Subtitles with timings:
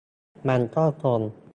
[0.47, 1.21] มันก็คง